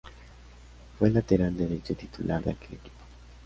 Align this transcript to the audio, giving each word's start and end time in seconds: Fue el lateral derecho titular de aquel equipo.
Fue 0.97 1.09
el 1.09 1.13
lateral 1.13 1.55
derecho 1.55 1.93
titular 1.93 2.43
de 2.43 2.53
aquel 2.53 2.73
equipo. 2.79 2.89